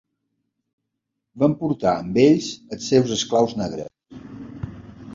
[1.43, 4.29] Van portar amb ells els seus esclaus negres.